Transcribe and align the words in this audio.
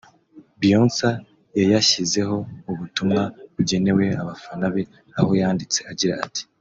Beyonce 0.59 1.07
yayashyizeho 1.59 2.37
ubutumwa 2.71 3.21
bugenewe 3.53 4.05
abafana 4.21 4.65
be 4.73 4.83
aho 5.19 5.31
yanditse 5.41 5.79
agira 5.93 6.15
ati 6.25 6.43